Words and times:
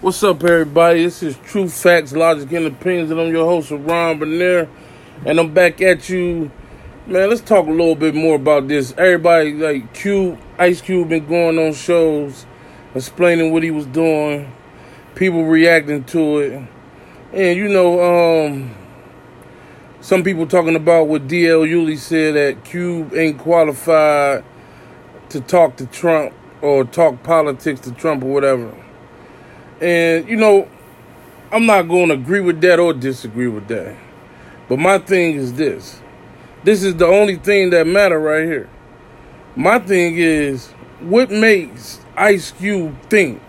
What's 0.00 0.22
up, 0.22 0.44
everybody? 0.44 1.02
This 1.02 1.24
is 1.24 1.36
True 1.38 1.68
Facts, 1.68 2.12
Logic, 2.12 2.52
and 2.52 2.66
Opinions, 2.68 3.10
and 3.10 3.20
I'm 3.20 3.32
your 3.32 3.44
host, 3.44 3.72
Ron 3.72 4.20
Bernier, 4.20 4.68
and 5.26 5.40
I'm 5.40 5.52
back 5.52 5.80
at 5.82 6.08
you. 6.08 6.52
Man, 7.08 7.28
let's 7.28 7.40
talk 7.40 7.66
a 7.66 7.70
little 7.70 7.96
bit 7.96 8.14
more 8.14 8.36
about 8.36 8.68
this. 8.68 8.94
Everybody, 8.96 9.54
like 9.54 9.92
Cube, 9.94 10.38
Ice 10.56 10.80
Cube, 10.80 11.08
been 11.08 11.26
going 11.26 11.58
on 11.58 11.72
shows, 11.72 12.46
explaining 12.94 13.52
what 13.52 13.64
he 13.64 13.72
was 13.72 13.86
doing, 13.86 14.52
people 15.16 15.44
reacting 15.46 16.04
to 16.04 16.38
it, 16.38 16.68
and 17.32 17.58
you 17.58 17.68
know, 17.68 18.46
um, 18.46 18.76
some 20.00 20.22
people 20.22 20.46
talking 20.46 20.76
about 20.76 21.08
what 21.08 21.26
DL 21.26 21.68
Hughley 21.68 21.98
said 21.98 22.36
that 22.36 22.64
Cube 22.64 23.12
ain't 23.14 23.38
qualified 23.38 24.44
to 25.30 25.40
talk 25.40 25.76
to 25.78 25.86
Trump 25.86 26.34
or 26.62 26.84
talk 26.84 27.24
politics 27.24 27.80
to 27.80 27.90
Trump 27.90 28.22
or 28.22 28.32
whatever. 28.32 28.72
And, 29.80 30.28
you 30.28 30.36
know, 30.36 30.68
I'm 31.50 31.66
not 31.66 31.82
going 31.82 32.08
to 32.08 32.14
agree 32.14 32.40
with 32.40 32.60
that 32.62 32.78
or 32.78 32.92
disagree 32.92 33.48
with 33.48 33.68
that. 33.68 33.96
But 34.68 34.78
my 34.78 34.98
thing 34.98 35.36
is 35.36 35.54
this. 35.54 36.00
This 36.64 36.82
is 36.82 36.96
the 36.96 37.06
only 37.06 37.36
thing 37.36 37.70
that 37.70 37.86
matter 37.86 38.18
right 38.18 38.44
here. 38.44 38.68
My 39.56 39.78
thing 39.78 40.16
is 40.16 40.68
what 41.00 41.30
makes 41.30 42.00
Ice 42.16 42.50
Cube 42.50 43.00
think 43.02 43.40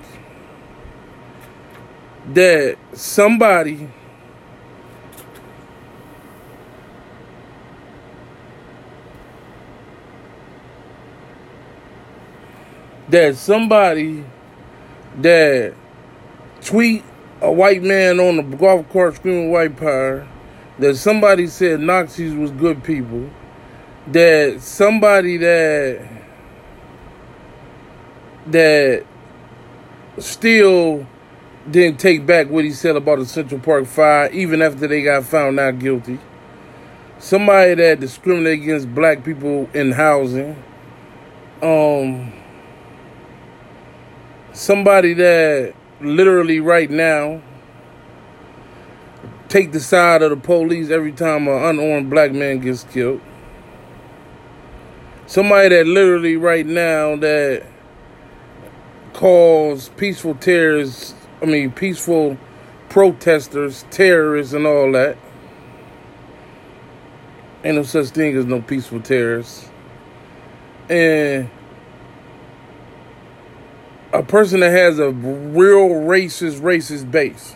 that 2.33 2.77
somebody 2.93 3.89
that 13.09 13.35
somebody 13.35 14.23
that 15.17 15.73
tweet 16.61 17.03
a 17.41 17.51
white 17.51 17.81
man 17.81 18.19
on 18.19 18.37
the 18.37 18.57
golf 18.57 18.89
cart 18.89 19.15
screaming 19.15 19.51
white 19.51 19.77
power, 19.77 20.27
that 20.79 20.95
somebody 20.95 21.47
said 21.47 21.79
Nazis 21.79 22.33
was 22.33 22.51
good 22.51 22.83
people, 22.83 23.29
that 24.07 24.61
somebody 24.61 25.37
that 25.37 26.07
that 28.47 29.05
still 30.17 31.05
didn't 31.69 31.99
take 31.99 32.25
back 32.25 32.49
what 32.49 32.65
he 32.65 32.71
said 32.71 32.95
about 32.95 33.19
the 33.19 33.25
Central 33.25 33.59
Park 33.59 33.85
Five, 33.85 34.33
even 34.33 34.61
after 34.61 34.87
they 34.87 35.03
got 35.03 35.23
found 35.25 35.57
not 35.57 35.79
guilty. 35.79 36.19
Somebody 37.19 37.75
that 37.75 37.99
discriminated 37.99 38.63
against 38.63 38.95
black 38.95 39.23
people 39.23 39.69
in 39.73 39.91
housing. 39.91 40.61
Um, 41.61 42.31
somebody 44.53 45.13
that 45.15 45.73
literally 46.01 46.59
right 46.59 46.89
now 46.89 47.41
take 49.49 49.71
the 49.71 49.79
side 49.79 50.21
of 50.21 50.29
the 50.29 50.37
police 50.37 50.89
every 50.89 51.11
time 51.11 51.47
an 51.47 51.63
unarmed 51.63 52.09
black 52.09 52.31
man 52.31 52.59
gets 52.59 52.83
killed. 52.85 53.19
Somebody 55.25 55.69
that 55.69 55.87
literally 55.87 56.37
right 56.37 56.65
now 56.65 57.15
that 57.17 57.65
calls 59.13 59.89
peaceful 59.89 60.35
terrorists, 60.35 61.13
I 61.41 61.45
mean 61.45 61.71
peaceful 61.71 62.37
protesters, 62.89 63.85
terrorists 63.91 64.53
and 64.53 64.65
all 64.65 64.91
that. 64.93 65.17
Ain't 67.63 67.75
no 67.75 67.83
such 67.83 68.07
thing 68.07 68.37
as 68.37 68.45
no 68.45 68.61
peaceful 68.61 69.01
terrorists. 69.01 69.69
And 70.89 71.49
a 74.11 74.23
person 74.23 74.61
that 74.61 74.71
has 74.71 74.99
a 74.99 75.11
real 75.11 75.89
racist, 75.89 76.61
racist 76.61 77.09
base. 77.11 77.53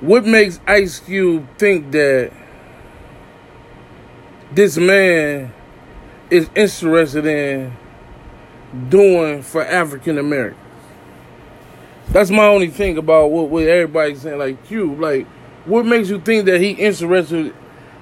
What 0.00 0.24
makes 0.24 0.60
Ice 0.66 0.98
Cube 1.00 1.46
think 1.58 1.92
that 1.92 2.32
this 4.52 4.78
man 4.78 5.52
is 6.30 6.48
interested 6.54 7.26
in 7.26 7.76
doing 8.88 9.42
for 9.42 9.64
African 9.64 10.16
Americans? 10.16 10.58
That's 12.08 12.30
my 12.30 12.46
only 12.46 12.68
thing 12.68 12.96
about 12.96 13.30
what, 13.30 13.50
what 13.50 13.64
everybody's 13.64 14.22
saying. 14.22 14.38
Like 14.38 14.64
Cube, 14.66 14.98
like 14.98 15.26
what 15.66 15.84
makes 15.84 16.08
you 16.08 16.18
think 16.20 16.46
that 16.46 16.60
he 16.60 16.70
interested 16.70 17.54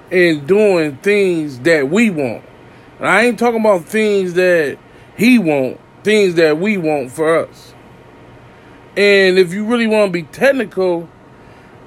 in 0.09 0.45
doing 0.45 0.95
things 0.97 1.59
that 1.59 1.89
we 1.89 2.09
want? 2.09 2.43
And 2.97 3.07
I 3.07 3.25
ain't 3.25 3.37
talking 3.37 3.59
about 3.59 3.83
things 3.85 4.33
that 4.35 4.77
he 5.17 5.37
want 5.37 5.79
things 6.03 6.35
that 6.35 6.57
we 6.57 6.77
want 6.77 7.11
for 7.11 7.39
us. 7.45 7.73
And 8.95 9.37
if 9.37 9.53
you 9.53 9.65
really 9.65 9.87
want 9.87 10.09
to 10.09 10.11
be 10.11 10.23
technical, 10.23 11.09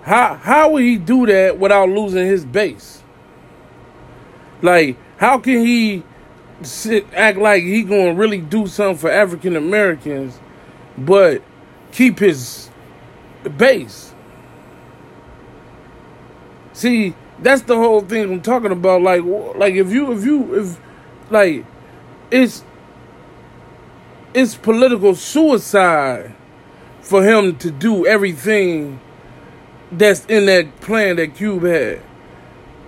how 0.03 0.35
how 0.35 0.71
would 0.71 0.83
he 0.83 0.97
do 0.97 1.27
that 1.27 1.59
without 1.59 1.89
losing 1.89 2.27
his 2.27 2.45
base? 2.45 3.03
Like, 4.61 4.97
how 5.17 5.39
can 5.39 5.65
he 5.65 6.05
sit 6.63 7.07
act 7.13 7.39
like 7.39 7.63
he 7.63 7.83
gonna 7.83 8.15
really 8.15 8.39
do 8.39 8.67
something 8.67 8.99
for 8.99 9.11
African 9.11 9.57
Americans, 9.57 10.39
but 10.97 11.43
keep 11.91 12.19
his 12.19 12.71
base? 13.57 14.15
See, 16.73 17.15
that's 17.39 17.63
the 17.63 17.77
whole 17.77 18.01
thing 18.01 18.25
I'm 18.25 18.43
talking 18.43 18.73
about. 18.73 19.03
Like, 19.03 19.23
like 19.57 19.75
if 19.75 19.91
you 19.91 20.13
if 20.13 20.25
you 20.25 20.61
if 20.61 20.81
like 21.31 21.65
it's 22.31 22.65
it's 24.35 24.55
political 24.55 25.15
suicide 25.15 26.35
for 27.01 27.23
him 27.23 27.57
to 27.59 27.71
do 27.71 28.07
everything 28.07 29.01
that's 29.91 30.25
in 30.27 30.47
that 30.47 30.81
plan 30.81 31.17
that 31.17 31.35
Cube 31.35 31.65
had. 31.65 32.01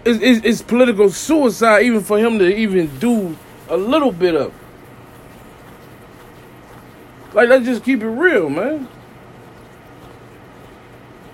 It's, 0.05 0.23
it's, 0.23 0.47
it's, 0.47 0.63
political 0.63 1.11
suicide 1.11 1.85
even 1.85 2.03
for 2.03 2.19
him 2.19 2.39
to 2.39 2.57
even 2.57 2.99
do 2.99 3.37
a 3.69 3.77
little 3.77 4.13
bit 4.13 4.35
of. 4.35 4.53
Like, 7.33 7.49
let's 7.49 7.65
just 7.65 7.85
keep 7.85 8.03
it 8.03 8.09
real, 8.09 8.49
man. 8.49 8.89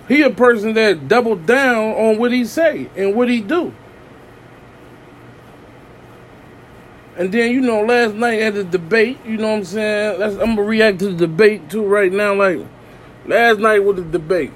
He 0.07 0.23
a 0.23 0.29
person 0.29 0.73
that 0.73 1.07
doubled 1.07 1.45
down 1.45 1.91
on 1.91 2.17
what 2.17 2.31
he 2.31 2.43
say 2.45 2.89
and 2.95 3.15
what 3.15 3.29
he 3.29 3.39
do. 3.39 3.73
And 7.21 7.31
then, 7.31 7.51
you 7.51 7.61
know, 7.61 7.83
last 7.83 8.15
night 8.15 8.39
at 8.39 8.55
the 8.55 8.63
debate, 8.63 9.19
you 9.23 9.37
know 9.37 9.49
what 9.49 9.57
I'm 9.57 9.63
saying? 9.63 10.17
That's, 10.17 10.33
I'm 10.37 10.55
going 10.55 10.55
to 10.55 10.63
react 10.63 10.97
to 10.99 11.09
the 11.09 11.27
debate 11.27 11.69
too 11.69 11.85
right 11.85 12.11
now. 12.11 12.33
Like, 12.33 12.57
last 13.27 13.59
night 13.59 13.77
with 13.77 13.97
the 13.97 14.17
debate. 14.17 14.51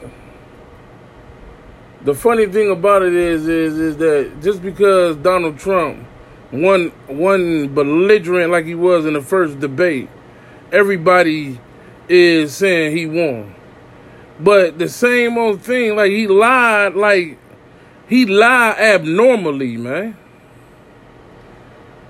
The 2.02 2.16
funny 2.16 2.48
thing 2.48 2.72
about 2.72 3.04
it 3.04 3.14
is, 3.14 3.48
is, 3.48 3.78
is 3.78 3.98
that 3.98 4.42
just 4.42 4.64
because 4.64 5.16
Donald 5.18 5.60
Trump 5.60 6.08
won, 6.52 6.92
won 7.08 7.68
belligerent 7.68 8.50
like 8.52 8.66
he 8.66 8.74
was 8.74 9.06
in 9.06 9.14
the 9.14 9.22
first 9.22 9.60
debate, 9.60 10.10
everybody 10.72 11.60
is 12.10 12.56
saying 12.56 12.98
he 12.98 13.06
won. 13.06 13.54
But 14.40 14.80
the 14.80 14.90
same 14.90 15.38
old 15.38 15.62
thing, 15.62 15.96
like 15.96 16.10
he 16.10 16.26
lied, 16.26 16.96
like 16.96 17.38
he 18.08 18.26
lied 18.26 18.80
abnormally, 18.80 19.78
man. 19.78 20.18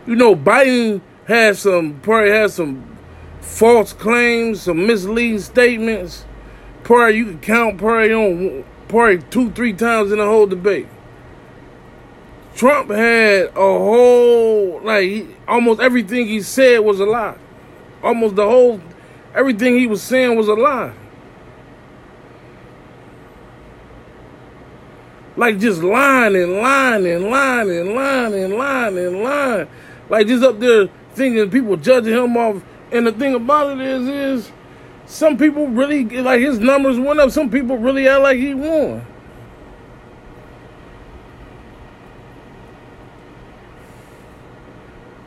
You 0.08 0.16
know, 0.16 0.36
Biden 0.36 1.02
has 1.28 1.60
some 1.60 2.00
probably 2.02 2.30
has 2.30 2.54
some 2.54 2.98
false 3.42 3.92
claims, 3.92 4.62
some 4.64 4.86
misleading 4.86 5.40
statements. 5.40 6.26
Probably 6.84 7.18
you 7.18 7.26
can 7.26 7.40
count 7.40 7.78
probably 7.80 8.14
on 8.14 8.66
probably 8.88 9.20
two, 9.32 9.50
three 9.52 9.74
times 9.74 10.12
in 10.12 10.20
the 10.20 10.26
whole 10.26 10.46
debate. 10.46 10.88
Trump 12.56 12.92
had 12.92 13.48
a 13.48 13.54
whole 13.54 14.80
like 14.82 15.26
almost 15.48 15.82
everything 15.82 16.28
he 16.28 16.42
said 16.42 16.80
was 16.80 17.00
a 17.00 17.06
lie. 17.06 17.38
Almost 18.04 18.36
the 18.36 18.46
whole 18.46 18.80
everything 19.34 19.80
he 19.80 19.88
was 19.88 20.04
saying 20.04 20.38
was 20.38 20.48
a 20.48 20.54
lie. 20.54 20.94
Like 25.36 25.60
just 25.60 25.82
lying 25.82 26.36
and 26.36 26.54
lying 26.54 27.08
and 27.08 27.26
lying 27.26 27.72
and 27.72 27.94
lying 27.94 28.34
and 28.36 28.54
lying 28.54 28.98
and 28.98 29.24
lying. 29.24 29.68
Like 30.10 30.28
just 30.28 30.44
up 30.44 30.60
there 30.60 30.88
thinking 31.14 31.50
people 31.50 31.78
judging 31.78 32.14
him 32.14 32.38
off. 32.38 32.64
And 32.92 33.08
the 33.08 33.12
thing 33.12 33.34
about 33.34 33.80
it 33.80 33.82
is, 33.82 34.08
is 34.08 34.52
some 35.06 35.38
people 35.38 35.68
really 35.68 36.04
like 36.04 36.42
his 36.42 36.60
numbers 36.60 37.00
went 37.00 37.20
up. 37.20 37.32
Some 37.32 37.50
people 37.50 37.78
really 37.78 38.08
act 38.08 38.22
like 38.22 38.38
he 38.38 38.54
won. 38.54 39.06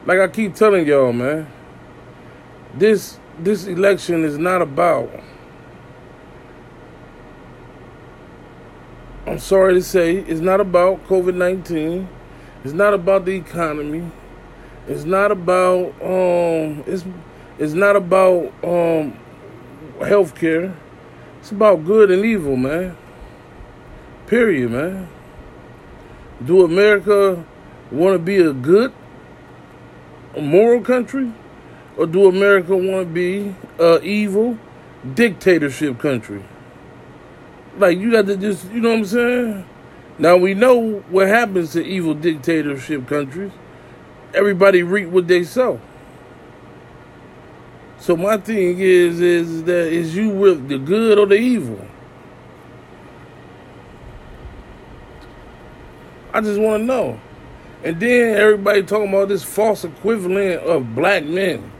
Like 0.06 0.20
I 0.20 0.28
keep 0.28 0.54
telling 0.54 0.86
y'all, 0.86 1.12
man, 1.12 1.46
this 2.74 3.18
this 3.38 3.66
election 3.66 4.24
is 4.24 4.38
not 4.38 4.62
about. 4.62 5.10
I'm 9.26 9.38
sorry 9.38 9.74
to 9.74 9.82
say, 9.82 10.16
it's 10.16 10.40
not 10.40 10.60
about 10.60 11.06
COVID 11.06 11.34
19. 11.34 12.08
It's 12.64 12.72
not 12.72 12.94
about 12.94 13.26
the 13.26 13.32
economy. 13.32 14.10
It's 14.88 15.04
not 15.04 15.30
about 15.30 15.94
um 16.00 16.82
it's 16.86 17.04
it's 17.58 17.74
not 17.74 17.94
about 17.94 18.52
um 18.64 19.18
healthcare. 20.00 20.74
It's 21.40 21.50
about 21.52 21.84
good 21.84 22.10
and 22.10 22.24
evil, 22.24 22.56
man. 22.56 22.96
Period, 24.26 24.70
man. 24.70 25.08
Do 26.44 26.64
America 26.64 27.44
want 27.90 28.14
to 28.14 28.18
be 28.18 28.38
a 28.38 28.52
good, 28.52 28.92
a 30.34 30.40
moral 30.40 30.80
country? 30.80 31.32
Or 31.96 32.06
do 32.06 32.28
America 32.28 32.76
want 32.76 33.08
to 33.08 33.12
be 33.12 33.54
a 33.78 34.00
evil 34.02 34.58
dictatorship 35.14 35.98
country? 35.98 36.44
Like, 37.76 37.98
you 37.98 38.12
got 38.12 38.26
to 38.26 38.36
just, 38.36 38.70
you 38.70 38.80
know 38.80 38.90
what 38.90 38.98
I'm 38.98 39.04
saying? 39.04 39.64
Now, 40.18 40.36
we 40.36 40.54
know 40.54 41.00
what 41.10 41.28
happens 41.28 41.72
to 41.72 41.84
evil 41.84 42.14
dictatorship 42.14 43.06
countries. 43.06 43.52
Everybody 44.34 44.82
reap 44.82 45.08
what 45.08 45.26
they 45.26 45.44
sow. 45.44 45.80
So 47.98 48.16
my 48.16 48.36
thing 48.36 48.78
is, 48.78 49.20
is 49.20 49.64
that 49.64 49.88
is 49.88 50.14
you 50.16 50.30
with 50.30 50.68
the 50.68 50.78
good 50.78 51.18
or 51.18 51.26
the 51.26 51.36
evil? 51.36 51.84
I 56.32 56.40
just 56.40 56.60
want 56.60 56.82
to 56.82 56.84
know. 56.84 57.20
And 57.82 57.98
then 58.00 58.36
everybody 58.36 58.82
talking 58.82 59.08
about 59.08 59.28
this 59.28 59.42
false 59.42 59.84
equivalent 59.84 60.62
of 60.62 60.94
black 60.94 61.24
men, 61.24 61.70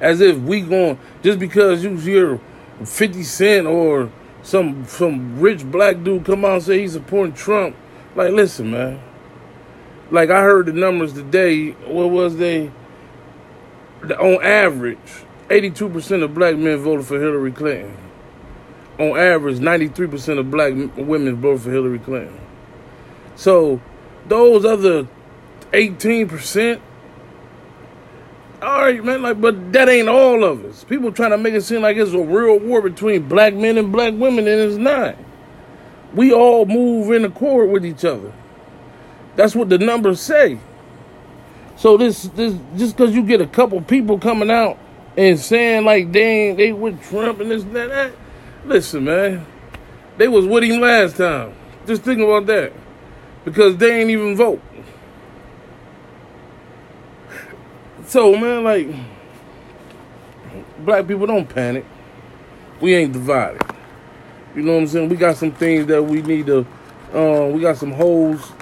as 0.00 0.20
if 0.20 0.38
we 0.38 0.62
going 0.62 0.98
just 1.22 1.38
because 1.38 1.84
you 1.84 1.96
hear 1.96 2.40
Fifty 2.84 3.22
Cent 3.22 3.66
or 3.66 4.10
some 4.42 4.84
some 4.86 5.40
rich 5.40 5.64
black 5.70 6.02
dude 6.02 6.24
come 6.24 6.44
out 6.44 6.54
and 6.54 6.62
say 6.62 6.80
he's 6.80 6.92
supporting 6.92 7.34
Trump. 7.34 7.76
Like, 8.16 8.32
listen, 8.32 8.70
man. 8.70 9.00
Like 10.10 10.30
I 10.30 10.42
heard 10.42 10.66
the 10.66 10.72
numbers 10.72 11.12
today. 11.12 11.70
What 11.70 12.10
was 12.10 12.36
they? 12.36 12.70
On 14.18 14.42
average, 14.42 14.98
82% 15.48 16.22
of 16.22 16.34
black 16.34 16.56
men 16.56 16.78
voted 16.78 17.06
for 17.06 17.20
Hillary 17.20 17.52
Clinton. 17.52 17.96
On 18.98 19.16
average, 19.16 19.58
93% 19.58 20.38
of 20.38 20.50
black 20.50 20.72
women 20.96 21.36
voted 21.36 21.62
for 21.62 21.70
Hillary 21.70 21.98
Clinton. 21.98 22.38
So, 23.36 23.80
those 24.26 24.64
other 24.64 25.06
18%, 25.72 26.80
all 28.62 28.82
right, 28.82 29.04
man, 29.04 29.22
like, 29.22 29.40
but 29.40 29.72
that 29.72 29.88
ain't 29.88 30.08
all 30.08 30.44
of 30.44 30.64
us. 30.64 30.84
People 30.84 31.12
trying 31.12 31.30
to 31.30 31.38
make 31.38 31.54
it 31.54 31.62
seem 31.62 31.82
like 31.82 31.96
it's 31.96 32.12
a 32.12 32.18
real 32.18 32.58
war 32.58 32.82
between 32.82 33.28
black 33.28 33.54
men 33.54 33.78
and 33.78 33.92
black 33.92 34.14
women, 34.14 34.46
and 34.48 34.60
it's 34.60 34.76
not. 34.76 35.16
We 36.14 36.32
all 36.32 36.66
move 36.66 37.12
in 37.12 37.24
accord 37.24 37.70
with 37.70 37.86
each 37.86 38.04
other. 38.04 38.32
That's 39.36 39.54
what 39.54 39.68
the 39.68 39.78
numbers 39.78 40.20
say. 40.20 40.58
So 41.76 41.96
this, 41.96 42.24
this, 42.34 42.54
just 42.76 42.96
because 42.96 43.14
you 43.14 43.22
get 43.22 43.40
a 43.40 43.46
couple 43.46 43.80
people 43.80 44.18
coming 44.18 44.50
out 44.50 44.78
and 45.16 45.38
saying 45.38 45.84
like 45.84 46.14
ain't, 46.14 46.58
they 46.58 46.72
with 46.72 47.02
Trump 47.08 47.40
and 47.40 47.50
this 47.50 47.62
and 47.62 47.74
that, 47.74 47.88
that. 47.88 48.12
Listen, 48.66 49.04
man, 49.04 49.46
they 50.18 50.28
was 50.28 50.46
with 50.46 50.64
him 50.64 50.80
last 50.80 51.16
time. 51.16 51.54
Just 51.86 52.02
think 52.02 52.20
about 52.20 52.44
that, 52.46 52.72
because 53.44 53.76
they 53.78 54.02
ain't 54.02 54.10
even 54.10 54.36
vote. 54.36 54.60
So 58.06 58.36
man, 58.36 58.64
like 58.64 58.88
black 60.80 61.06
people 61.06 61.26
don't 61.26 61.48
panic. 61.48 61.86
We 62.80 62.94
ain't 62.94 63.12
divided. 63.12 63.62
You 64.54 64.62
know 64.62 64.72
what 64.72 64.80
I'm 64.80 64.86
saying? 64.88 65.08
We 65.08 65.16
got 65.16 65.36
some 65.36 65.52
things 65.52 65.86
that 65.86 66.02
we 66.02 66.20
need 66.20 66.46
to. 66.46 66.66
Uh, 67.14 67.48
we 67.52 67.60
got 67.60 67.76
some 67.76 67.92
holes 67.92 68.52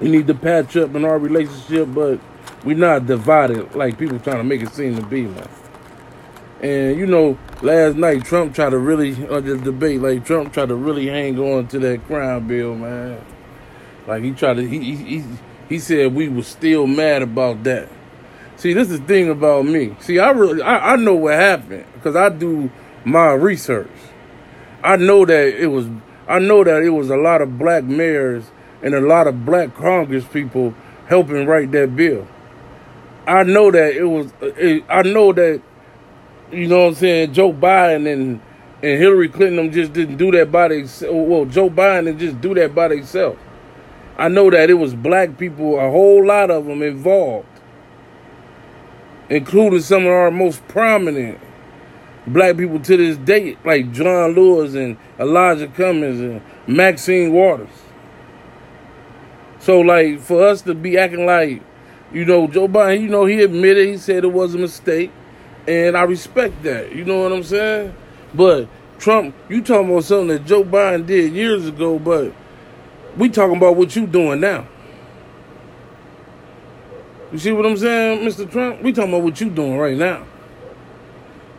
we 0.00 0.08
need 0.08 0.26
to 0.26 0.34
patch 0.34 0.76
up 0.76 0.94
in 0.94 1.04
our 1.04 1.18
relationship, 1.18 1.88
but 1.92 2.20
we're 2.64 2.76
not 2.76 3.06
divided 3.06 3.74
like 3.74 3.98
people 3.98 4.18
trying 4.18 4.38
to 4.38 4.44
make 4.44 4.62
it 4.62 4.72
seem 4.72 4.96
to 4.96 5.02
be, 5.02 5.22
man. 5.22 5.48
And 6.60 6.98
you 6.98 7.06
know, 7.06 7.38
last 7.62 7.96
night 7.96 8.24
Trump 8.24 8.54
tried 8.54 8.70
to 8.70 8.78
really 8.78 9.12
uh, 9.26 9.36
on 9.36 9.44
the 9.44 9.58
debate, 9.58 10.00
like 10.00 10.24
Trump 10.24 10.52
tried 10.52 10.68
to 10.68 10.74
really 10.74 11.06
hang 11.06 11.38
on 11.38 11.68
to 11.68 11.78
that 11.80 12.04
crime 12.06 12.48
bill, 12.48 12.74
man. 12.74 13.24
Like 14.06 14.24
he 14.24 14.32
tried 14.32 14.54
to, 14.54 14.66
he 14.66 14.96
he 14.96 15.24
he 15.68 15.78
said 15.78 16.14
we 16.14 16.28
were 16.28 16.42
still 16.42 16.86
mad 16.86 17.22
about 17.22 17.62
that. 17.64 17.88
See, 18.56 18.72
this 18.72 18.90
is 18.90 19.00
the 19.00 19.06
thing 19.06 19.30
about 19.30 19.66
me. 19.66 19.94
See, 20.00 20.18
I 20.18 20.30
really 20.30 20.62
I, 20.62 20.94
I 20.94 20.96
know 20.96 21.14
what 21.14 21.34
happened 21.34 21.84
because 21.94 22.16
I 22.16 22.28
do 22.28 22.70
my 23.04 23.32
research. 23.32 23.90
I 24.82 24.96
know 24.96 25.24
that 25.24 25.60
it 25.60 25.68
was 25.68 25.86
I 26.26 26.40
know 26.40 26.64
that 26.64 26.82
it 26.82 26.90
was 26.90 27.10
a 27.10 27.16
lot 27.16 27.40
of 27.40 27.56
black 27.56 27.84
mayors 27.84 28.50
and 28.82 28.94
a 28.94 29.00
lot 29.00 29.26
of 29.26 29.44
black 29.44 29.74
Congress 29.74 30.24
people 30.24 30.74
helping 31.06 31.46
write 31.46 31.72
that 31.72 31.94
bill. 31.96 32.26
I 33.26 33.42
know 33.42 33.70
that 33.70 33.94
it 33.94 34.04
was. 34.04 34.32
It, 34.40 34.84
I 34.88 35.02
know 35.02 35.32
that 35.32 35.60
you 36.50 36.66
know 36.66 36.84
what 36.84 36.88
I'm 36.88 36.94
saying. 36.94 37.32
Joe 37.34 37.52
Biden 37.52 38.10
and 38.10 38.40
and 38.82 39.00
Hillary 39.00 39.28
Clinton 39.28 39.72
just 39.72 39.92
didn't 39.92 40.16
do 40.16 40.30
that 40.32 40.52
by 40.52 40.68
themselves. 40.68 41.28
Well, 41.28 41.44
Joe 41.44 41.68
Biden 41.68 42.04
didn't 42.04 42.20
just 42.20 42.40
do 42.40 42.54
that 42.54 42.74
by 42.74 42.88
themselves. 42.88 43.38
I 44.16 44.28
know 44.28 44.50
that 44.50 44.70
it 44.70 44.74
was 44.74 44.94
black 44.94 45.38
people, 45.38 45.78
a 45.78 45.90
whole 45.90 46.26
lot 46.26 46.50
of 46.50 46.66
them 46.66 46.82
involved, 46.82 47.46
including 49.28 49.80
some 49.80 50.06
of 50.06 50.10
our 50.12 50.30
most 50.30 50.66
prominent 50.66 51.38
black 52.26 52.56
people 52.56 52.80
to 52.80 52.96
this 52.96 53.16
day, 53.16 53.56
like 53.64 53.92
John 53.92 54.32
Lewis 54.32 54.74
and 54.74 54.96
Elijah 55.20 55.68
Cummings 55.68 56.20
and 56.20 56.42
Maxine 56.66 57.32
Waters. 57.32 57.68
So 59.60 59.80
like 59.80 60.20
for 60.20 60.46
us 60.46 60.62
to 60.62 60.74
be 60.74 60.98
acting 60.98 61.26
like, 61.26 61.62
you 62.12 62.24
know, 62.24 62.46
Joe 62.46 62.68
Biden, 62.68 63.02
you 63.02 63.08
know, 63.08 63.24
he 63.24 63.42
admitted 63.42 63.86
he 63.86 63.96
said 63.98 64.24
it 64.24 64.32
was 64.32 64.54
a 64.54 64.58
mistake, 64.58 65.10
and 65.66 65.96
I 65.96 66.02
respect 66.02 66.62
that. 66.62 66.94
You 66.94 67.04
know 67.04 67.22
what 67.22 67.32
I'm 67.32 67.42
saying? 67.42 67.94
But 68.34 68.68
Trump, 68.98 69.34
you 69.48 69.62
talking 69.62 69.90
about 69.90 70.04
something 70.04 70.28
that 70.28 70.46
Joe 70.46 70.64
Biden 70.64 71.06
did 71.06 71.32
years 71.32 71.66
ago, 71.66 71.98
but 71.98 72.32
we 73.16 73.28
talking 73.28 73.56
about 73.56 73.76
what 73.76 73.94
you 73.94 74.06
doing 74.06 74.40
now. 74.40 74.66
You 77.30 77.38
see 77.38 77.52
what 77.52 77.66
I'm 77.66 77.76
saying, 77.76 78.26
Mr. 78.26 78.50
Trump? 78.50 78.82
We 78.82 78.92
talking 78.92 79.12
about 79.12 79.22
what 79.22 79.40
you 79.40 79.50
doing 79.50 79.76
right 79.76 79.96
now. 79.96 80.24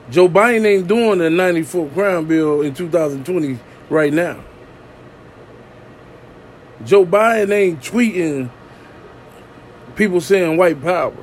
Joe 0.10 0.28
Biden 0.28 0.66
ain't 0.66 0.88
doing 0.88 1.20
the 1.20 1.30
94 1.30 1.90
crime 1.90 2.26
bill 2.26 2.62
in 2.62 2.74
2020 2.74 3.60
right 3.90 4.12
now. 4.12 4.44
Joe 6.86 7.06
Biden 7.06 7.52
ain't 7.52 7.82
tweeting 7.82 8.50
people 9.96 10.22
saying 10.22 10.58
white 10.58 10.82
power. 10.82 11.14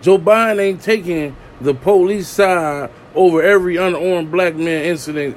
Joe 0.00 0.18
Biden 0.18 0.60
ain't 0.60 0.82
taking 0.82 1.36
the 1.60 1.74
police 1.74 2.28
side 2.28 2.90
over 3.14 3.42
every 3.42 3.76
unarmed 3.76 4.30
black 4.30 4.54
man 4.54 4.84
incident. 4.84 5.36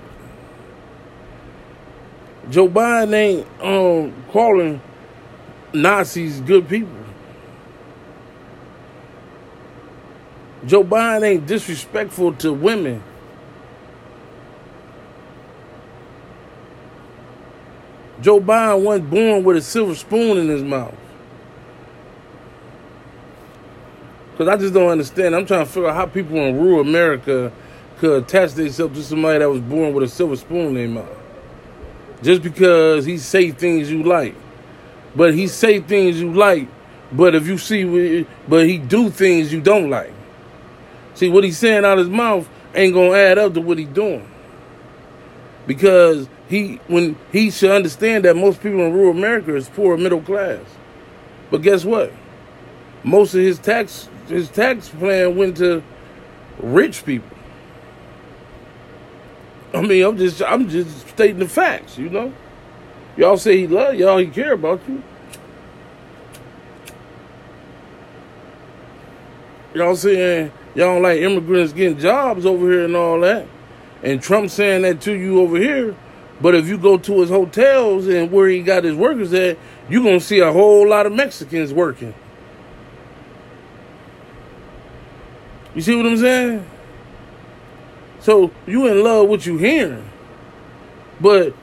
Joe 2.50 2.68
Biden 2.68 3.14
ain't 3.14 3.48
um, 3.62 4.14
calling 4.32 4.82
Nazis 5.74 6.40
good 6.42 6.68
people. 6.68 6.94
Joe 10.66 10.84
Biden 10.84 11.24
ain't 11.24 11.48
disrespectful 11.48 12.34
to 12.34 12.54
women. 12.54 13.02
Joe 18.22 18.40
Biden 18.40 18.84
wasn't 18.84 19.10
born 19.10 19.44
with 19.44 19.58
a 19.58 19.62
silver 19.62 19.96
spoon 19.96 20.38
in 20.38 20.48
his 20.48 20.64
mouth. 20.64 20.96
Because 24.32 24.48
I 24.48 24.58
just 24.58 24.74
don't 24.74 24.90
understand. 24.90 25.36
I'm 25.36 25.46
trying 25.46 25.66
to 25.66 25.72
figure 25.72 25.90
out 25.90 25.96
how 25.96 26.06
people 26.06 26.38
in 26.38 26.60
rural 26.60 26.82
America 26.82 27.52
could 27.98 28.24
attach 28.24 28.54
themselves 28.54 28.98
to 28.98 29.04
somebody 29.04 29.40
that 29.40 29.50
was 29.50 29.62
born 29.62 29.94
with 29.94 30.04
a 30.04 30.08
silver 30.08 30.36
spoon 30.36 30.68
in 30.68 30.74
their 30.76 30.88
mouth. 30.88 31.18
Just 32.24 32.42
because 32.42 33.06
he 33.06 33.18
say 33.18 33.52
things 33.52 33.92
you 33.92 34.04
like. 34.04 34.36
But 35.16 35.34
he 35.34 35.48
say 35.48 35.80
things 35.80 36.22
you 36.22 36.34
like, 36.34 36.68
but 37.12 37.36
if 37.36 37.46
you 37.46 37.58
see, 37.58 38.26
but 38.48 38.68
he 38.68 38.78
do 38.78 39.10
things 39.10 39.52
you 39.52 39.60
don't 39.60 39.90
like. 39.90 40.14
See, 41.16 41.30
what 41.30 41.44
he's 41.44 41.58
saying 41.58 41.84
out 41.84 41.98
his 41.98 42.08
mouth 42.08 42.50
ain't 42.74 42.94
going 42.94 43.12
to 43.12 43.18
add 43.18 43.38
up 43.38 43.54
to 43.56 43.62
what 43.62 43.78
he's 43.78 43.90
doing. 43.90 44.28
Because 45.68 46.30
he 46.52 46.82
when 46.88 47.16
he 47.32 47.50
should 47.50 47.72
understand 47.72 48.26
that 48.26 48.36
most 48.36 48.62
people 48.62 48.82
in 48.82 48.92
rural 48.92 49.12
America 49.12 49.56
is 49.56 49.70
poor 49.70 49.96
middle 49.96 50.22
class. 50.22 50.60
But 51.50 51.62
guess 51.62 51.86
what? 51.86 52.12
Most 53.06 53.34
of 53.34 53.40
his 53.40 53.58
tax 53.58 54.10
his 54.28 54.50
tax 54.50 54.90
plan 54.90 55.38
went 55.38 55.58
to 55.58 55.82
rich 56.60 57.06
people. 57.06 57.38
I 59.74 59.82
mean, 59.82 60.04
I'm 60.04 60.18
just 60.18 60.42
I'm 60.44 60.68
just 60.68 61.08
stating 61.08 61.40
the 61.40 61.48
facts, 61.48 61.98
you 61.98 62.10
know. 62.10 62.34
Y'all 63.16 63.38
say 63.38 63.58
he 63.58 63.68
love 63.68 63.96
y'all, 63.96 64.18
he 64.18 64.28
care 64.28 64.52
about 64.52 64.82
you. 64.90 65.02
Y'all 69.74 69.96
saying 69.96 70.52
y'all 70.76 70.96
don't 70.96 71.02
like 71.02 71.22
immigrants 71.22 71.72
getting 71.72 71.98
jobs 71.98 72.46
over 72.46 72.70
here 72.70 72.84
and 72.84 72.96
all 72.98 73.22
that. 73.22 73.48
And 74.04 74.22
Trump 74.22 74.50
saying 74.50 74.82
that 74.82 75.00
to 75.02 75.14
you 75.14 75.40
over 75.40 75.58
here, 75.58 75.96
but 76.42 76.56
if 76.56 76.68
you 76.68 76.78
go 76.78 76.98
to 76.98 77.22
his 77.22 77.30
hotels 77.30 78.08
and 78.08 78.32
where 78.32 78.50
he 78.50 78.62
got 78.62 78.84
his 78.84 78.96
workers 78.96 79.34
at, 79.34 79.58
you're 79.90 80.04
going 80.04 80.20
to 80.20 80.26
see 80.26 80.40
a 80.40 80.52
whole 80.52 80.88
lot 80.88 81.06
of 81.06 81.14
Mexicans 81.14 81.72
working. 81.72 82.14
You 85.76 85.82
see 85.82 85.96
what 85.96 86.06
I'm 86.06 86.18
saying? 86.18 86.66
So 88.20 88.52
you 88.66 88.88
in 88.88 89.04
love 89.04 89.30
with 89.30 89.46
you 89.46 89.58
hearing. 89.58 90.08
But 91.20 91.54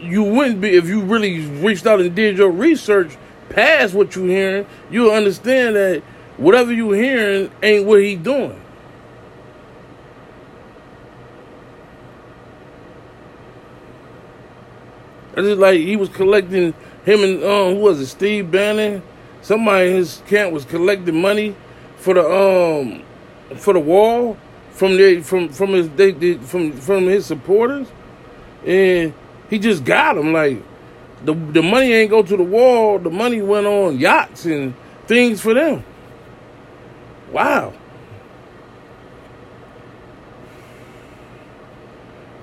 you 0.00 0.22
wouldn't 0.22 0.60
be 0.60 0.76
if 0.76 0.88
you 0.88 1.02
really 1.02 1.46
reached 1.46 1.86
out 1.86 2.00
and 2.00 2.14
did 2.14 2.38
your 2.38 2.50
research 2.50 3.16
past 3.50 3.94
what 3.94 4.16
you're 4.16 4.26
hearing. 4.26 4.66
You'll 4.90 5.12
understand 5.12 5.76
that 5.76 6.02
whatever 6.36 6.72
you're 6.72 6.94
hearing 6.94 7.50
ain't 7.62 7.86
what 7.86 8.00
he 8.00 8.16
doing. 8.16 8.61
It's 15.36 15.48
just 15.48 15.60
like 15.60 15.80
he 15.80 15.96
was 15.96 16.08
collecting 16.08 16.74
him 17.04 17.24
and 17.24 17.42
um 17.42 17.74
who 17.74 17.80
was 17.80 18.00
it 18.00 18.06
Steve 18.06 18.50
Bannon 18.50 19.02
somebody 19.40 19.88
in 19.90 19.96
his 19.96 20.22
camp 20.26 20.52
was 20.52 20.64
collecting 20.64 21.20
money 21.20 21.54
for 21.96 22.14
the 22.14 22.24
um 22.24 23.02
for 23.56 23.74
the 23.74 23.80
wall 23.80 24.36
from 24.72 24.96
the 24.96 25.20
from 25.20 25.48
from 25.50 25.70
his 25.70 25.88
they, 25.90 26.12
they, 26.12 26.34
from 26.34 26.72
from 26.72 27.04
his 27.04 27.26
supporters, 27.26 27.86
and 28.66 29.12
he 29.50 29.58
just 29.58 29.84
got 29.84 30.14
them 30.14 30.32
like 30.32 30.62
the 31.24 31.34
the 31.34 31.62
money 31.62 31.92
ain't 31.92 32.10
go 32.10 32.22
to 32.22 32.36
the 32.36 32.42
wall. 32.42 32.98
The 32.98 33.10
money 33.10 33.42
went 33.42 33.66
on 33.66 33.98
yachts 33.98 34.46
and 34.46 34.74
things 35.06 35.40
for 35.40 35.54
them. 35.54 35.84
Wow. 37.30 37.74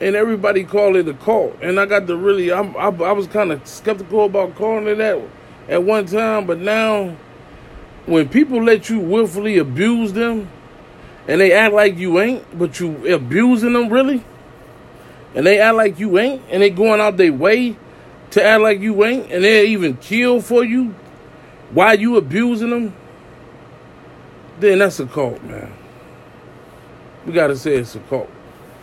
And 0.02 0.16
everybody 0.16 0.64
called 0.64 0.96
it 0.96 1.08
a 1.10 1.14
cult, 1.14 1.58
and 1.62 1.78
I 1.78 1.86
got 1.86 2.08
to 2.08 2.16
really, 2.16 2.54
I'm, 2.54 2.76
I, 2.78 2.88
I 2.88 3.12
was 3.12 3.28
kind 3.28 3.52
of 3.52 3.66
skeptical 3.68 4.26
about 4.26 4.56
calling 4.56 4.88
it 4.88 4.96
that 4.96 5.22
at 5.68 5.84
one 5.84 6.06
time, 6.06 6.48
but 6.48 6.60
now 6.60 7.16
when 8.06 8.30
people 8.30 8.64
let 8.64 8.90
you 8.90 9.00
willfully 9.00 9.58
abuse 9.58 10.14
them 10.14 10.50
and 11.28 11.42
they 11.42 11.52
act 11.52 11.74
like 11.74 11.98
you 11.98 12.20
ain't, 12.20 12.58
but 12.58 12.80
you 12.80 13.14
abusing 13.14 13.74
them 13.74 13.90
really, 13.90 14.24
and 15.36 15.46
they 15.46 15.60
act 15.60 15.76
like 15.76 16.00
you 16.00 16.18
ain't, 16.18 16.42
and 16.50 16.64
they 16.64 16.70
going 16.70 17.00
out 17.02 17.18
their 17.18 17.34
way 17.34 17.76
to 18.32 18.44
act 18.44 18.62
like 18.62 18.80
you 18.80 19.04
ain't, 19.04 19.32
and 19.32 19.44
they 19.44 19.68
even 19.68 19.98
kill 19.98 20.42
for 20.42 20.64
you 20.64 20.96
while 21.72 22.00
you 22.00 22.18
abusing 22.18 22.72
them, 22.72 22.94
then 24.60 24.80
that's 24.80 25.00
a 25.00 25.06
cult, 25.06 25.44
man. 25.44 25.72
We 27.26 27.34
gotta 27.34 27.56
say 27.56 27.76
it's 27.76 27.96
a 27.96 28.00
cult. 28.00 28.30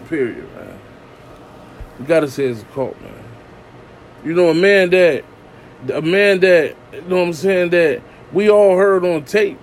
Period, 0.08 0.48
man. 0.54 0.78
We 1.98 2.06
gotta 2.06 2.28
say 2.28 2.44
it's 2.44 2.62
a 2.62 2.64
cult, 2.66 3.00
man. 3.00 3.12
You 4.24 4.34
know, 4.34 4.50
a 4.50 4.54
man 4.54 4.90
that 4.90 5.24
a 5.92 6.02
man 6.02 6.40
that 6.40 6.76
you 6.92 7.02
know 7.02 7.16
what 7.16 7.26
I'm 7.28 7.32
saying 7.32 7.70
that 7.70 8.02
we 8.32 8.50
all 8.50 8.76
heard 8.76 9.04
on 9.04 9.24
tape, 9.24 9.58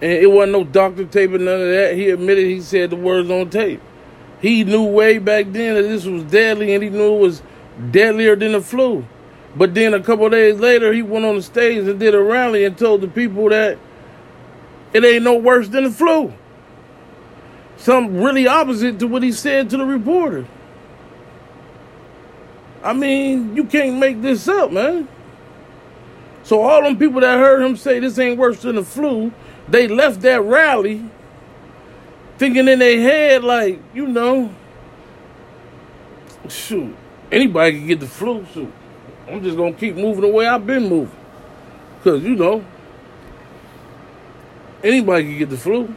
and 0.00 0.12
it 0.12 0.30
wasn't 0.30 0.52
no 0.52 0.64
doctor 0.64 1.04
tape 1.04 1.30
or 1.30 1.38
none 1.38 1.60
of 1.60 1.68
that. 1.68 1.94
He 1.94 2.10
admitted 2.10 2.46
he 2.46 2.60
said 2.60 2.90
the 2.90 2.96
words 2.96 3.30
on 3.30 3.50
tape. 3.50 3.80
He 4.40 4.64
knew 4.64 4.84
way 4.84 5.18
back 5.18 5.46
then 5.50 5.74
that 5.74 5.82
this 5.82 6.04
was 6.04 6.22
deadly, 6.24 6.74
and 6.74 6.82
he 6.82 6.90
knew 6.90 7.16
it 7.16 7.20
was 7.20 7.42
deadlier 7.90 8.36
than 8.36 8.52
the 8.52 8.60
flu. 8.60 9.04
But 9.56 9.74
then 9.74 9.94
a 9.94 10.00
couple 10.00 10.28
days 10.28 10.58
later, 10.58 10.92
he 10.92 11.02
went 11.02 11.24
on 11.24 11.36
the 11.36 11.42
stage 11.42 11.86
and 11.86 11.98
did 11.98 12.14
a 12.14 12.22
rally 12.22 12.64
and 12.64 12.76
told 12.76 13.00
the 13.00 13.08
people 13.08 13.48
that 13.48 13.78
it 14.92 15.04
ain't 15.04 15.24
no 15.24 15.36
worse 15.36 15.68
than 15.68 15.84
the 15.84 15.90
flu. 15.90 16.32
Something 17.78 18.22
really 18.22 18.46
opposite 18.46 18.98
to 18.98 19.06
what 19.06 19.22
he 19.22 19.32
said 19.32 19.70
to 19.70 19.76
the 19.76 19.86
reporter. 19.86 20.46
I 22.86 22.92
mean, 22.92 23.56
you 23.56 23.64
can't 23.64 23.98
make 23.98 24.22
this 24.22 24.46
up, 24.46 24.70
man. 24.70 25.08
So 26.44 26.60
all 26.62 26.82
them 26.84 26.96
people 26.96 27.20
that 27.20 27.36
heard 27.36 27.60
him 27.60 27.76
say 27.76 27.98
this 27.98 28.16
ain't 28.20 28.38
worse 28.38 28.62
than 28.62 28.76
the 28.76 28.84
flu, 28.84 29.32
they 29.68 29.88
left 29.88 30.20
that 30.20 30.40
rally 30.42 31.10
thinking 32.38 32.68
in 32.68 32.78
their 32.78 33.00
head 33.00 33.42
like, 33.42 33.80
you 33.92 34.06
know, 34.06 34.54
shoot, 36.48 36.94
anybody 37.32 37.78
can 37.78 37.86
get 37.88 37.98
the 37.98 38.06
flu. 38.06 38.46
Shoot, 38.54 38.72
I'm 39.28 39.42
just 39.42 39.56
gonna 39.56 39.72
keep 39.72 39.96
moving 39.96 40.20
the 40.20 40.28
way 40.28 40.46
I've 40.46 40.64
been 40.64 40.88
moving, 40.88 41.18
cause 42.04 42.22
you 42.22 42.36
know, 42.36 42.64
anybody 44.84 45.24
can 45.24 45.38
get 45.38 45.50
the 45.50 45.58
flu. 45.58 45.92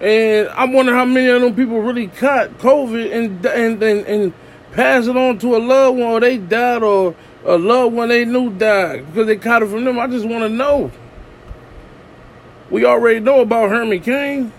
And 0.00 0.48
I 0.48 0.64
wonder 0.64 0.92
how 0.92 1.04
many 1.04 1.28
of 1.28 1.42
them 1.42 1.54
people 1.54 1.80
really 1.80 2.08
caught 2.08 2.58
COVID 2.58 3.12
and 3.12 3.46
and 3.46 3.80
and, 3.80 4.06
and 4.06 4.32
pass 4.72 5.06
it 5.06 5.16
on 5.16 5.38
to 5.38 5.56
a 5.56 5.58
loved 5.58 5.98
one 5.98 6.08
or 6.08 6.20
they 6.20 6.38
died 6.38 6.82
or 6.82 7.14
a 7.44 7.56
loved 7.56 7.94
one 7.94 8.08
they 8.08 8.24
knew 8.24 8.50
died 8.50 9.06
because 9.06 9.26
they 9.26 9.36
caught 9.36 9.62
it 9.62 9.68
from 9.68 9.84
them. 9.84 9.98
I 9.98 10.06
just 10.06 10.26
want 10.26 10.42
to 10.42 10.48
know. 10.48 10.90
We 12.70 12.84
already 12.84 13.20
know 13.20 13.40
about 13.40 13.70
Herman 13.70 14.00
Cain. 14.00 14.52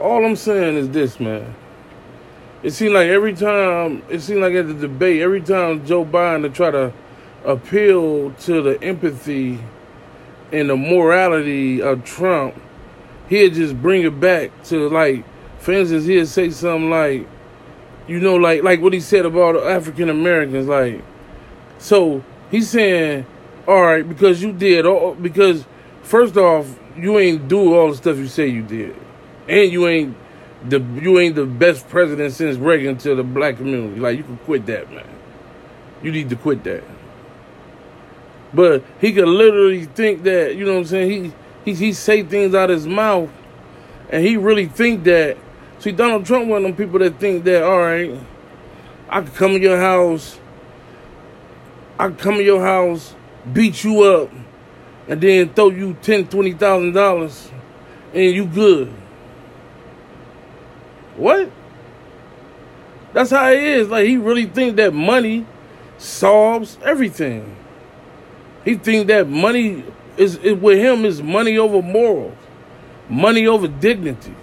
All 0.00 0.24
I'm 0.24 0.34
saying 0.34 0.76
is 0.76 0.88
this, 0.88 1.20
man. 1.20 1.54
It 2.62 2.72
seemed 2.72 2.94
like 2.94 3.08
every 3.08 3.34
time, 3.34 4.02
it 4.08 4.20
seemed 4.20 4.40
like 4.40 4.54
at 4.54 4.66
the 4.66 4.74
debate, 4.74 5.20
every 5.20 5.40
time 5.40 5.86
Joe 5.86 6.04
Biden 6.04 6.42
to 6.42 6.48
try 6.48 6.70
to 6.70 6.92
appeal 7.44 8.32
to 8.32 8.62
the 8.62 8.82
empathy 8.82 9.58
and 10.52 10.70
the 10.70 10.76
morality 10.76 11.80
of 11.80 12.04
Trump, 12.04 12.60
he'd 13.28 13.54
just 13.54 13.80
bring 13.80 14.02
it 14.02 14.20
back 14.20 14.50
to 14.64 14.88
like, 14.88 15.24
for 15.58 15.72
instance, 15.72 16.04
he'd 16.04 16.26
say 16.26 16.50
something 16.50 16.90
like, 16.90 17.28
you 18.08 18.20
know, 18.20 18.36
like 18.36 18.62
like 18.62 18.80
what 18.80 18.92
he 18.92 19.00
said 19.00 19.24
about 19.24 19.56
African 19.56 20.08
Americans, 20.08 20.66
like, 20.66 21.02
so 21.78 22.22
he's 22.50 22.68
saying, 22.68 23.24
all 23.66 23.82
right, 23.82 24.06
because 24.08 24.42
you 24.42 24.52
did 24.52 24.86
all, 24.86 25.14
because 25.14 25.64
first 26.02 26.36
off, 26.36 26.78
you 26.96 27.18
ain't 27.18 27.48
do 27.48 27.74
all 27.74 27.90
the 27.90 27.96
stuff 27.96 28.16
you 28.16 28.26
say 28.26 28.48
you 28.48 28.62
did, 28.62 28.96
and 29.48 29.70
you 29.70 29.86
ain't 29.86 30.16
the 30.68 30.80
you 31.00 31.18
ain't 31.18 31.36
the 31.36 31.46
best 31.46 31.88
president 31.88 32.32
since 32.32 32.56
Reagan 32.56 32.98
to 32.98 33.14
the 33.14 33.22
black 33.22 33.56
community. 33.56 34.00
Like 34.00 34.18
you 34.18 34.24
can 34.24 34.38
quit 34.38 34.66
that, 34.66 34.90
man. 34.92 35.06
You 36.02 36.10
need 36.12 36.30
to 36.30 36.36
quit 36.36 36.64
that. 36.64 36.82
But 38.52 38.82
he 39.00 39.12
could 39.12 39.28
literally 39.28 39.84
think 39.84 40.22
that, 40.24 40.56
you 40.56 40.64
know 40.64 40.72
what 40.72 40.80
I'm 40.80 40.86
saying? 40.86 41.10
He 41.10 41.32
he 41.64 41.74
he 41.74 41.92
say 41.92 42.22
things 42.22 42.54
out 42.54 42.70
of 42.70 42.76
his 42.76 42.86
mouth 42.86 43.30
and 44.10 44.24
he 44.24 44.36
really 44.36 44.66
think 44.66 45.04
that 45.04 45.36
see 45.78 45.92
Donald 45.92 46.26
Trump 46.26 46.48
one 46.48 46.58
of 46.58 46.62
them 46.64 46.76
people 46.76 46.98
that 46.98 47.18
think 47.18 47.44
that, 47.44 47.62
all 47.62 47.78
right, 47.78 48.18
I 49.08 49.22
could 49.22 49.34
come 49.34 49.52
to 49.52 49.60
your 49.60 49.78
house, 49.78 50.38
I 51.98 52.08
could 52.08 52.18
come 52.18 52.34
to 52.34 52.42
your 52.42 52.62
house, 52.62 53.14
beat 53.52 53.84
you 53.84 54.02
up, 54.02 54.30
and 55.08 55.20
then 55.20 55.52
throw 55.54 55.70
you 55.70 55.96
ten, 56.02 56.26
twenty 56.26 56.52
thousand 56.52 56.92
dollars 56.92 57.50
and 58.12 58.34
you 58.34 58.46
good. 58.46 58.92
What? 61.16 61.50
That's 63.12 63.30
how 63.30 63.50
he 63.50 63.58
is. 63.58 63.88
Like 63.88 64.06
he 64.06 64.16
really 64.16 64.46
think 64.46 64.76
that 64.76 64.92
money 64.92 65.46
solves 65.98 66.78
everything. 66.84 67.56
He 68.64 68.74
think 68.74 69.06
that 69.08 69.28
money 69.28 69.84
is, 70.16 70.36
is 70.36 70.54
with 70.54 70.78
him 70.78 71.04
is 71.04 71.22
money 71.22 71.56
over 71.56 71.80
morals, 71.80 72.36
money 73.08 73.46
over 73.46 73.66
dignity. 73.68 74.34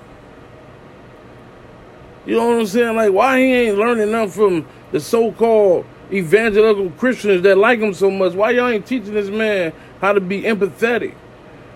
You 2.25 2.36
know 2.36 2.47
what 2.47 2.59
I'm 2.59 2.65
saying? 2.65 2.95
Like, 2.95 3.13
why 3.13 3.39
he 3.39 3.53
ain't 3.53 3.77
learning 3.77 4.12
nothing 4.12 4.31
from 4.31 4.67
the 4.91 5.00
so-called 5.00 5.86
evangelical 6.12 6.89
Christians 6.91 7.41
that 7.43 7.57
like 7.57 7.79
him 7.79 7.93
so 7.93 8.12
much? 8.12 8.33
Why 8.33 8.51
y'all 8.51 8.67
ain't 8.67 8.86
teaching 8.86 9.13
this 9.13 9.29
man 9.29 9.71
how 10.01 10.13
to 10.13 10.19
be 10.19 10.41
empathetic, 10.41 11.15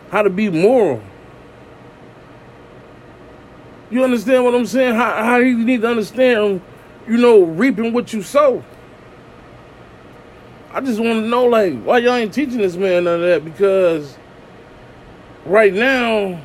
how 0.10 0.24
to 0.24 0.30
be 0.30 0.50
moral? 0.50 1.02
You 3.90 4.04
understand 4.04 4.44
what 4.44 4.56
I'm 4.56 4.66
saying? 4.66 4.96
How, 4.96 5.24
how 5.24 5.38
you 5.38 5.58
need 5.58 5.82
to 5.82 5.90
understand, 5.90 6.62
you 7.08 7.18
know, 7.18 7.44
reaping 7.44 7.94
what 7.94 8.14
you 8.14 8.22
sow. 8.22 8.64
I 10.74 10.80
just 10.80 11.00
want 11.00 11.24
to 11.24 11.28
know, 11.28 11.46
like, 11.46 11.82
why 11.84 11.98
y'all 11.98 12.16
ain't 12.16 12.34
teaching 12.34 12.60
this 12.60 12.78
man 12.78 13.04
none 13.04 13.16
of 13.16 13.22
that? 13.22 13.44
Because 13.44 14.18
right 15.46 15.74
now, 15.74 16.42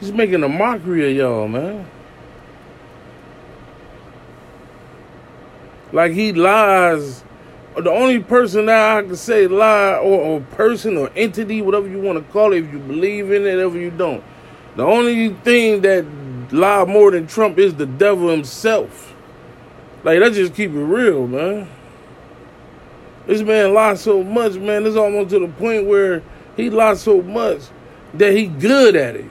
he's 0.00 0.12
making 0.12 0.42
a 0.42 0.48
mockery 0.48 1.10
of 1.10 1.16
y'all, 1.16 1.48
man. 1.48 1.88
Like 5.92 6.12
he 6.12 6.32
lies. 6.32 7.24
The 7.74 7.90
only 7.90 8.18
person 8.20 8.66
that 8.66 8.98
I 8.98 9.02
can 9.02 9.16
say 9.16 9.46
lie, 9.46 9.94
or, 9.94 10.20
or 10.20 10.40
person, 10.40 10.98
or 10.98 11.10
entity, 11.16 11.62
whatever 11.62 11.88
you 11.88 12.00
want 12.00 12.18
to 12.18 12.32
call 12.32 12.52
it, 12.52 12.64
if 12.64 12.72
you 12.72 12.78
believe 12.80 13.30
in 13.30 13.46
it, 13.46 13.58
if 13.58 13.74
you 13.74 13.90
don't. 13.90 14.22
The 14.76 14.84
only 14.84 15.30
thing 15.30 15.80
that 15.82 16.04
lie 16.52 16.84
more 16.84 17.12
than 17.12 17.26
Trump 17.26 17.58
is 17.58 17.74
the 17.74 17.86
devil 17.86 18.28
himself. 18.28 19.14
Like, 20.04 20.20
let's 20.20 20.36
just 20.36 20.54
keep 20.54 20.70
it 20.70 20.74
real, 20.74 21.26
man. 21.26 21.68
This 23.28 23.42
man 23.42 23.74
lied 23.74 23.98
so 23.98 24.24
much, 24.24 24.54
man. 24.54 24.86
It's 24.86 24.96
almost 24.96 25.28
to 25.30 25.38
the 25.38 25.48
point 25.48 25.84
where 25.84 26.22
he 26.56 26.70
lied 26.70 26.96
so 26.96 27.20
much 27.20 27.60
that 28.14 28.32
he 28.32 28.46
good 28.46 28.96
at 28.96 29.16
it. 29.16 29.30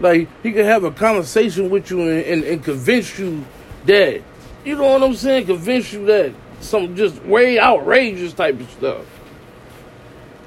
Like 0.00 0.28
he 0.42 0.50
can 0.50 0.64
have 0.64 0.82
a 0.82 0.90
conversation 0.90 1.68
with 1.68 1.90
you 1.90 2.00
and, 2.00 2.24
and, 2.24 2.44
and 2.44 2.64
convince 2.64 3.18
you 3.18 3.44
that 3.84 4.22
you 4.64 4.76
know 4.76 4.94
what 4.94 5.02
I'm 5.02 5.14
saying. 5.14 5.44
Convince 5.44 5.92
you 5.92 6.06
that 6.06 6.32
some 6.60 6.96
just 6.96 7.22
way 7.22 7.58
outrageous 7.58 8.32
type 8.32 8.58
of 8.58 8.70
stuff. 8.70 9.04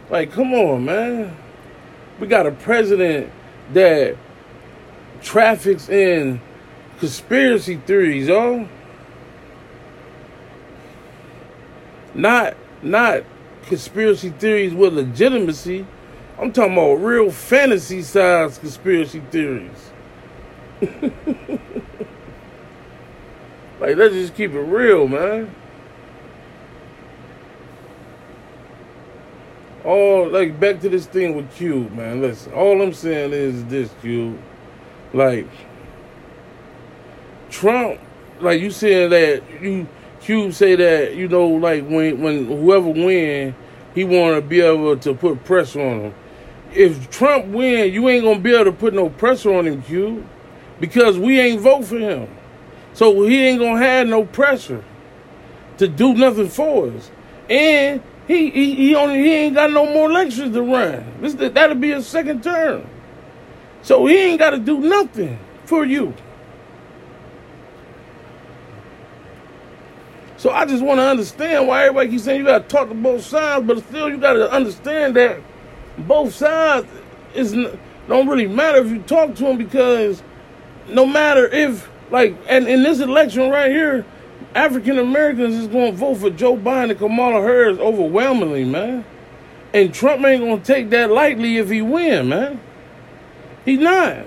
Like, 0.10 0.32
come 0.32 0.52
on, 0.56 0.86
man. 0.86 1.38
We 2.20 2.26
got 2.26 2.48
a 2.48 2.52
president 2.52 3.32
that 3.74 4.18
traffics 5.22 5.88
in 5.88 6.42
conspiracy 6.98 7.78
theories, 7.78 8.28
yo. 8.28 8.68
Not 12.14 12.56
not 12.82 13.24
conspiracy 13.64 14.30
theories 14.30 14.74
with 14.74 14.94
legitimacy. 14.94 15.86
I'm 16.40 16.52
talking 16.54 16.74
about 16.74 16.96
real 16.96 17.32
fantasy 17.32 18.02
size 18.02 18.58
conspiracy 18.58 19.22
theories. 19.32 19.92
like 23.80 23.98
let's 23.98 24.14
just 24.14 24.36
keep 24.36 24.54
it 24.54 24.60
real, 24.60 25.08
man. 25.08 25.54
all 29.90 30.30
like 30.30 30.60
back 30.60 30.80
to 30.82 30.90
this 30.90 31.06
thing 31.06 31.36
with 31.36 31.52
Cube, 31.56 31.92
man. 31.94 32.22
Listen, 32.22 32.54
all 32.54 32.82
I'm 32.82 32.94
saying 32.94 33.34
is 33.34 33.66
this, 33.66 33.90
Cube. 34.02 34.40
Like 35.14 35.48
Trump, 37.50 38.00
like 38.40 38.62
you 38.62 38.72
saying 38.72 39.10
that 39.10 39.44
you 39.62 39.88
Cube 40.22 40.54
say 40.54 40.76
that 40.76 41.16
you 41.16 41.28
know, 41.28 41.48
like 41.48 41.88
when 41.88 42.22
when 42.22 42.46
whoever 42.46 42.90
win, 42.90 43.56
he 43.96 44.04
want 44.04 44.36
to 44.36 44.42
be 44.42 44.62
able 44.62 44.98
to 44.98 45.14
put 45.14 45.44
pressure 45.44 45.82
on 45.82 46.02
him. 46.02 46.14
If 46.74 47.10
Trump 47.10 47.48
win, 47.48 47.94
you 47.94 48.08
ain't 48.10 48.24
gonna 48.24 48.40
be 48.40 48.54
able 48.54 48.66
to 48.66 48.72
put 48.72 48.94
no 48.94 49.10
pressure 49.10 49.54
on 49.54 49.66
him, 49.66 49.82
Cube, 49.82 50.26
because 50.80 51.18
we 51.18 51.40
ain't 51.40 51.62
vote 51.62 51.86
for 51.86 51.98
him. 51.98 52.28
So 52.94 53.24
he 53.24 53.48
ain't 53.48 53.60
gonna 53.60 53.80
have 53.80 54.08
no 54.08 54.26
pressure 54.26 54.84
to 55.78 55.88
do 55.88 56.14
nothing 56.14 56.50
for 56.50 56.88
us. 56.90 57.10
And 57.50 58.02
he, 58.28 58.52
he, 58.52 58.76
he 58.76 58.96
only 58.96 59.20
he 59.24 59.32
ain't 59.32 59.56
got 59.56 59.72
no 59.72 59.86
more 59.86 60.10
elections 60.10 60.54
to 60.54 60.62
run. 60.62 61.04
This 61.22 61.34
that'll 61.34 61.76
be 61.76 61.90
his 61.92 62.06
second 62.06 62.44
term. 62.44 62.86
So 63.82 64.06
he 64.06 64.18
ain't 64.18 64.40
got 64.40 64.52
to 64.52 64.58
do 64.58 64.80
nothing 64.80 65.40
for 65.66 65.86
you. 65.86 66.14
So 70.40 70.52
I 70.52 70.64
just 70.64 70.82
want 70.82 71.00
to 71.00 71.04
understand 71.04 71.68
why 71.68 71.84
everybody 71.84 72.12
keeps 72.12 72.24
saying 72.24 72.40
you 72.40 72.46
got 72.46 72.60
to 72.60 72.68
talk 72.70 72.88
to 72.88 72.96
both 72.96 73.26
sides, 73.26 73.68
but 73.68 73.80
still 73.80 74.10
you 74.10 74.18
got 74.18 74.34
to 74.34 74.50
understand 74.50 75.18
that 75.18 75.42
both 75.98 76.34
sides 76.34 76.88
is 77.36 77.52
don't 78.08 78.26
really 78.26 78.48
matter 78.48 78.78
if 78.78 78.90
you 78.90 79.00
talk 79.02 79.36
to 79.36 79.44
them 79.44 79.58
because 79.58 80.24
no 80.88 81.06
matter 81.06 81.46
if 81.46 81.90
like 82.10 82.38
and 82.48 82.70
in 82.70 82.84
this 82.84 83.02
election 83.02 83.50
right 83.50 83.70
here, 83.70 84.06
African 84.56 84.98
Americans 84.98 85.56
is 85.56 85.68
going 85.68 85.92
to 85.92 85.98
vote 85.98 86.16
for 86.16 86.30
Joe 86.30 86.56
Biden 86.56 86.92
and 86.92 87.00
Kamala 87.00 87.42
Harris 87.42 87.78
overwhelmingly, 87.78 88.64
man. 88.64 89.04
And 89.74 89.94
Trump 89.94 90.24
ain't 90.24 90.42
going 90.42 90.62
to 90.62 90.66
take 90.66 90.90
that 90.92 91.12
lightly 91.12 91.58
if 91.58 91.70
he 91.70 91.82
win, 91.82 92.30
man. 92.30 92.62
He's 93.66 93.80
not. 93.80 94.26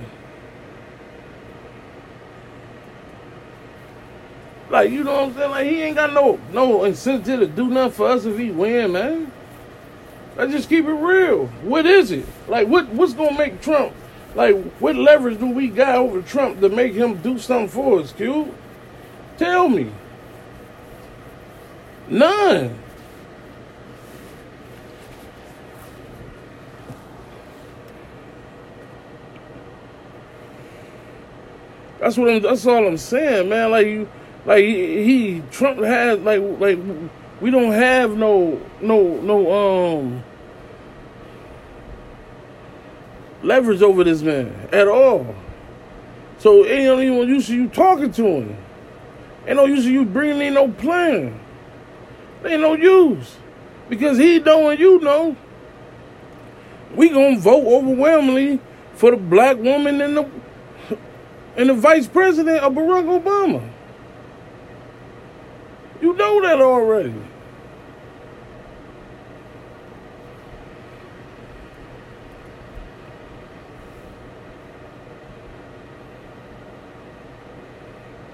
Like, 4.73 4.91
you 4.91 5.05
know 5.05 5.13
what 5.13 5.25
I'm 5.25 5.35
saying? 5.35 5.51
Like, 5.51 5.67
he 5.67 5.83
ain't 5.83 5.97
got 5.97 6.15
no 6.15 6.41
no 6.51 6.85
incentive 6.85 7.41
to 7.41 7.47
do 7.47 7.69
nothing 7.69 7.93
for 7.93 8.09
us 8.09 8.25
if 8.25 8.39
he 8.39 8.51
win, 8.51 8.93
man. 8.93 9.31
Let's 10.35 10.51
just 10.51 10.71
keep 10.71 10.87
it 10.87 10.93
real. 10.93 11.49
What 11.63 11.85
is 11.85 12.11
it? 12.11 12.25
Like, 12.49 12.69
what 12.69 12.89
what's 12.89 13.13
to 13.13 13.31
make 13.33 13.61
Trump? 13.61 13.93
Like, 14.35 14.57
what 14.81 14.97
leverage 14.97 15.39
do 15.39 15.47
we 15.47 15.69
got 15.69 15.97
over 15.97 16.23
Trump 16.23 16.61
to 16.61 16.71
make 16.71 16.95
him 16.95 17.19
do 17.19 17.39
something 17.39 17.69
for 17.69 18.01
us, 18.01 18.13
Cube? 18.13 18.55
Tell 19.37 19.69
me. 19.69 19.93
None. 22.09 22.79
That's 31.99 32.17
what 32.17 32.31
I'm. 32.31 32.41
That's 32.41 32.67
all 32.67 32.87
I'm 32.87 32.97
saying, 32.97 33.51
man. 33.51 33.71
Like 33.71 33.87
you, 33.87 34.09
like 34.45 34.65
he, 34.65 35.43
Trump 35.51 35.79
has 35.81 36.19
like 36.21 36.41
like 36.59 36.79
we 37.41 37.51
don't 37.51 37.73
have 37.73 38.17
no 38.17 38.61
no 38.81 39.21
no 39.21 39.99
um 39.99 40.25
leverage 43.43 43.83
over 43.83 44.05
this 44.05 44.23
man 44.23 44.69
at 44.73 44.89
all. 44.89 45.35
So 46.39 46.65
ain't 46.67 46.85
no 46.85 47.01
even 47.01 47.29
use 47.29 47.49
you 47.49 47.69
talking 47.69 48.11
to 48.13 48.25
him. 48.25 48.57
Ain't 49.47 49.57
no 49.57 49.67
use 49.67 49.87
you 49.87 50.05
bringing 50.05 50.43
in 50.43 50.55
no 50.55 50.69
plan. 50.69 51.39
Ain't 52.45 52.61
no 52.61 52.75
use. 52.75 53.37
Because 53.89 54.19
he 54.19 54.41
know 54.41 54.71
and 54.71 54.81
you 54.81 54.99
know. 55.01 55.37
We 56.95 57.09
gonna 57.09 57.39
vote 57.39 57.67
overwhelmingly 57.67 58.61
for 58.95 59.13
the 59.13 59.17
black 59.17 59.59
woman 59.59 60.01
and 60.01 60.17
the 60.17 60.29
and 61.57 61.69
the 61.69 61.75
vice 61.75 62.07
president 62.07 62.59
of 62.61 62.73
Barack 62.73 63.23
Obama. 63.23 63.72
You 66.03 66.13
know 66.15 66.43
that 66.43 66.61
already. 66.61 67.15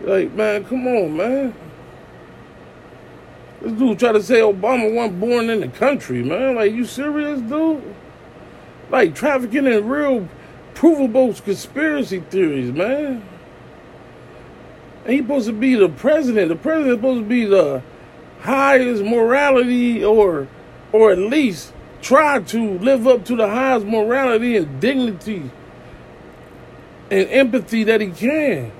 Like, 0.00 0.32
man, 0.32 0.64
come 0.64 0.86
on, 0.86 1.14
man. 1.14 1.54
This 3.60 3.72
dude 3.72 3.98
try 3.98 4.12
to 4.12 4.22
say 4.22 4.36
Obama 4.40 4.94
wasn't 4.94 5.20
born 5.20 5.50
in 5.50 5.60
the 5.60 5.68
country, 5.68 6.22
man. 6.22 6.54
Like, 6.54 6.72
you 6.72 6.86
serious, 6.86 7.38
dude? 7.42 7.82
Like, 8.88 9.14
trafficking 9.14 9.66
in 9.66 9.86
real 9.86 10.26
provable 10.72 11.34
conspiracy 11.34 12.20
theories, 12.20 12.72
man. 12.72 13.22
And 15.08 15.14
he 15.14 15.22
supposed 15.22 15.46
to 15.46 15.54
be 15.54 15.74
the 15.74 15.88
president. 15.88 16.50
The 16.50 16.56
president 16.56 16.90
is 16.90 16.96
supposed 16.96 17.22
to 17.22 17.28
be 17.28 17.46
the 17.46 17.82
highest 18.40 19.02
morality 19.02 20.04
or 20.04 20.46
or 20.92 21.10
at 21.12 21.18
least 21.18 21.72
try 22.02 22.40
to 22.40 22.78
live 22.78 23.06
up 23.06 23.24
to 23.24 23.34
the 23.34 23.48
highest 23.48 23.86
morality 23.86 24.58
and 24.58 24.80
dignity 24.80 25.50
and 27.10 27.26
empathy 27.30 27.84
that 27.84 28.02
he 28.02 28.08
can. 28.08 28.70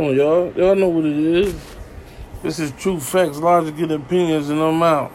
On, 0.00 0.16
y'all. 0.16 0.52
Y'all 0.52 0.74
know 0.74 0.88
what 0.88 1.04
it 1.04 1.16
is. 1.16 1.54
This 2.42 2.58
is 2.58 2.72
true 2.72 2.98
facts, 2.98 3.38
logic, 3.38 3.78
and 3.78 3.92
opinions, 3.92 4.48
and 4.48 4.60
I'm 4.60 4.82
out. 4.82 5.12